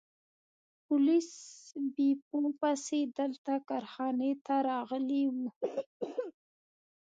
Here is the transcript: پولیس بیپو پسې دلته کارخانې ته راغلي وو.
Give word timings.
پولیس 0.85 1.29
بیپو 1.95 2.39
پسې 2.59 2.99
دلته 3.17 3.53
کارخانې 3.69 4.31
ته 4.45 4.55
راغلي 4.69 5.23
وو. 5.35 5.47